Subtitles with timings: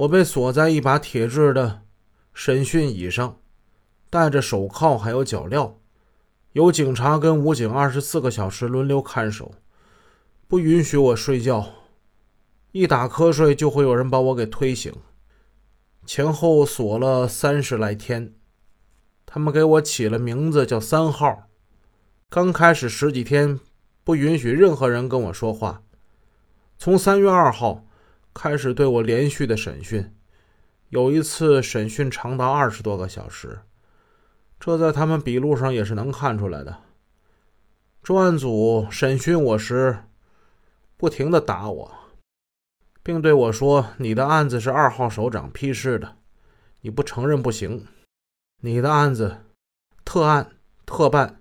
[0.00, 1.82] 我被锁在一把铁制的
[2.32, 3.38] 审讯椅上，
[4.08, 5.74] 戴着手铐还有脚镣，
[6.52, 9.52] 有警察跟武警二十四个小时轮流看守，
[10.48, 11.66] 不允许我睡觉，
[12.72, 14.90] 一打瞌睡就会有人把我给推醒。
[16.06, 18.32] 前后锁了三十来天，
[19.26, 21.42] 他们给我起了名字叫三号。
[22.30, 23.60] 刚开始十几天
[24.02, 25.82] 不允许任何人跟我说话，
[26.78, 27.84] 从三月二号。
[28.32, 30.14] 开始对我连续的审讯，
[30.88, 33.60] 有一次审讯长达二十多个小时，
[34.58, 36.78] 这在他们笔录上也是能看出来的。
[38.02, 40.04] 专案组审讯我时，
[40.96, 41.92] 不停的打我，
[43.02, 46.16] 并对我说：“你的案子是二号首长批示的，
[46.80, 47.86] 你不承认不行。
[48.62, 49.44] 你的案子
[50.04, 50.52] 特案
[50.86, 51.40] 特办。”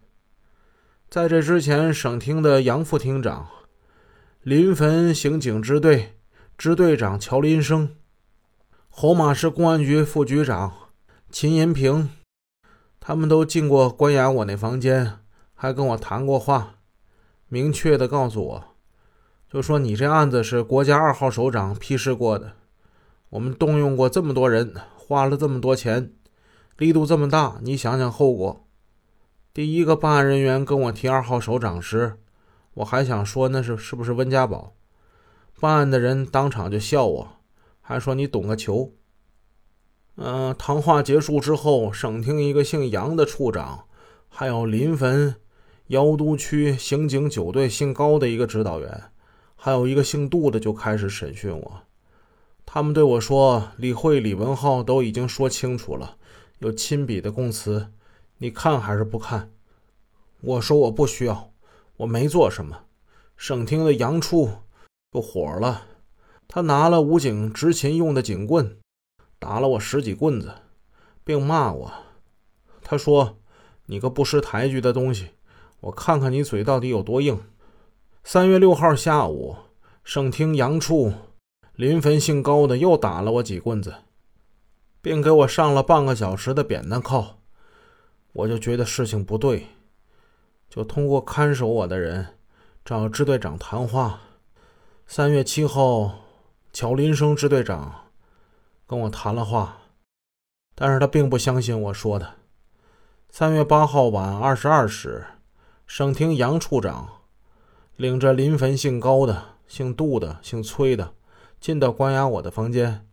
[1.10, 3.48] 在这之前，省厅的杨副厅长、
[4.42, 6.19] 临汾刑警支队。
[6.60, 7.96] 支队长乔林生，
[8.90, 10.74] 侯马市公安局副局长
[11.32, 12.10] 秦银平，
[13.00, 15.20] 他们都进过关押我那房间，
[15.54, 16.76] 还跟我谈过话，
[17.48, 18.64] 明确的告诉我，
[19.50, 22.52] 就说你这案子是国家二号首长批示过的，
[23.30, 26.12] 我们动用过这么多人，花了这么多钱，
[26.76, 28.68] 力度这么大，你想想后果。
[29.54, 32.18] 第一个办案人员跟我提二号首长时，
[32.74, 34.76] 我还想说那是是不是温家宝。
[35.60, 37.28] 办案的人当场就笑我，
[37.82, 38.94] 还说你懂个球。
[40.16, 43.86] 嗯，谈话结束之后，省厅一个姓杨的处长，
[44.28, 45.36] 还有临汾
[45.88, 49.12] 尧都区刑警九队姓高的一个指导员，
[49.56, 51.82] 还有一个姓杜的就开始审讯我。
[52.66, 56.18] 他们对我说：“李慧、李文浩都已经说清楚了，
[56.60, 57.88] 有亲笔的供词，
[58.38, 59.52] 你看还是不看？”
[60.42, 61.52] 我说：“我不需要，
[61.98, 62.84] 我没做什么。”
[63.36, 64.50] 省厅的杨处。
[65.12, 65.88] 就火了，
[66.48, 68.78] 他拿了武警执勤用的警棍，
[69.40, 70.54] 打了我十几棍子，
[71.24, 71.92] 并骂我。
[72.84, 73.40] 他说
[73.88, 75.30] ：“你个不识抬举的东西，
[75.80, 77.42] 我看看你嘴到底有多硬。”
[78.24, 79.56] 三月六号下午，
[80.04, 81.12] 省厅杨处
[81.74, 83.96] 临汾姓高的又打了我几棍子，
[85.02, 87.40] 并给我上了半个小时的扁担铐。
[88.34, 89.66] 我就觉得事情不对，
[90.70, 92.38] 就通过看守我的人
[92.86, 94.22] 找支队长谈话。
[95.12, 96.20] 三月七号，
[96.72, 98.12] 乔林生支队长
[98.86, 99.80] 跟我谈了话，
[100.76, 102.36] 但是他并不相信我说的。
[103.32, 105.26] 三月八号晚二十二时，
[105.88, 107.10] 省厅杨处长
[107.96, 111.16] 领着临汾姓高的、姓杜的、姓崔的
[111.60, 113.08] 进到关押我的房间。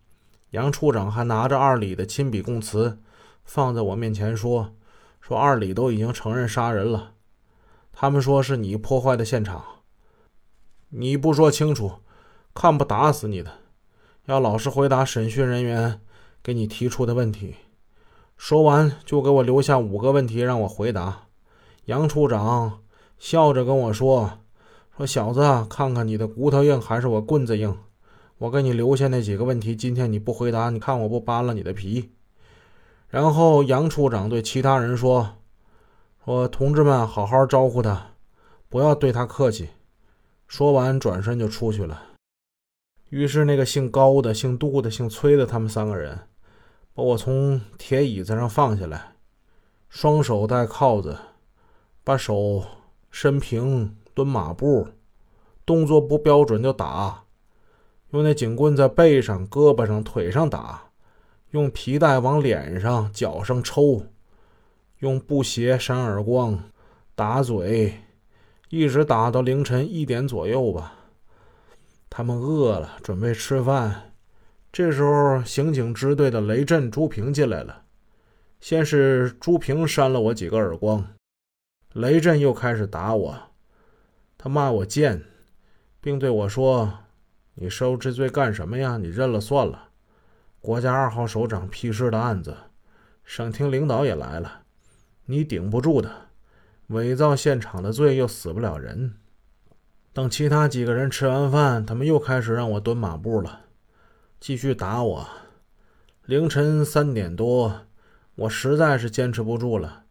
[0.50, 3.00] 杨处长还拿着二李的亲笔供词
[3.42, 4.74] 放在我面前说
[5.18, 7.14] ：“说二李都已经承认杀人了，
[7.90, 9.64] 他们说是你破坏的现场。”
[10.90, 11.94] 你不说清楚，
[12.54, 13.50] 看不打死你的！
[14.26, 16.00] 要老实回答审讯人员
[16.42, 17.56] 给你提出的问题。
[18.36, 21.22] 说完，就给我留下五个问题让我回答。
[21.86, 22.80] 杨处长
[23.18, 24.38] 笑着跟我说
[24.96, 27.76] ：“说小子，看看你的骨头硬还是我棍子硬？
[28.38, 32.12] 我给你留下那几个问题，今天你不回答，你看我不扒了你的皮？”
[33.10, 35.36] 然后杨处长对其他人说
[36.24, 38.12] ：“说同志们，好好招呼他，
[38.68, 39.70] 不要对他客气。”
[40.46, 42.02] 说完，转身就出去了。
[43.10, 46.18] 于是，那个姓高的、姓杜的、姓崔的，他们三个人
[46.92, 49.12] 把我从铁椅子上放下来，
[49.88, 51.16] 双手戴铐子，
[52.02, 52.64] 把手
[53.10, 54.88] 伸平蹲马步，
[55.64, 57.24] 动作不标准就打，
[58.10, 60.90] 用那警棍在背上、胳膊上、腿上打，
[61.50, 64.02] 用皮带往脸上、脚上抽，
[64.98, 66.58] 用布鞋扇耳光、
[67.14, 68.00] 打嘴。
[68.68, 70.94] 一直打到凌晨一点左右吧。
[72.10, 74.12] 他们饿了，准备吃饭。
[74.72, 77.82] 这时候，刑警支队的雷震、朱平进来了。
[78.60, 81.06] 先是朱平扇了我几个耳光，
[81.92, 83.38] 雷震又开始打我。
[84.36, 85.22] 他骂我贱，
[86.00, 86.92] 并对我说
[87.54, 88.96] ：“你受这罪干什么呀？
[88.96, 89.90] 你认了算了。
[90.60, 92.56] 国家二号首长批示的案子，
[93.24, 94.62] 省厅领导也来了，
[95.26, 96.10] 你顶不住的。”
[96.88, 99.14] 伪造现场的罪又死不了人。
[100.12, 103.66] 等其他几个人吃完饭，他们又开始让我蹲马步了，
[104.40, 105.28] 继续打我。
[106.24, 107.86] 凌晨三点多，
[108.34, 110.04] 我实在是坚持不住了，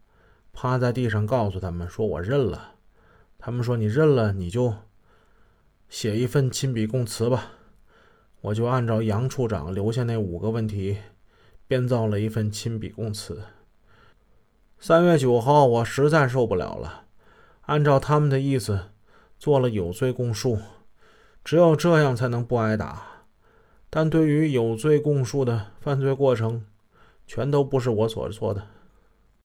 [0.52, 2.74] 趴在地上告诉他们说：“我认了。”
[3.38, 4.74] 他们说：“你认了，你就
[5.88, 7.52] 写一份亲笔供词吧。”
[8.42, 10.98] 我就按照杨处长留下那五个问题，
[11.66, 13.42] 编造了一份亲笔供词。
[14.78, 17.04] 三月九号，我实在受不了了，
[17.62, 18.90] 按照他们的意思
[19.38, 20.58] 做了有罪供述，
[21.42, 23.02] 只有这样才能不挨打。
[23.88, 26.66] 但对于有罪供述的犯罪过程，
[27.26, 28.62] 全都不是我所做的。